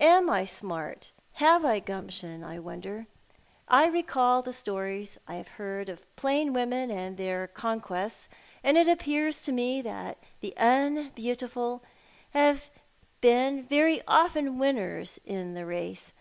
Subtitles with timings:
[0.00, 3.06] Am I smart, have I gumjitiou, I wonder?
[3.68, 8.28] I recall the stories I have heard of plain women aud their conquests;
[8.64, 11.84] and it appears to me that the unbeautiful
[12.30, 12.68] have
[13.20, 16.12] been very often winners in the race.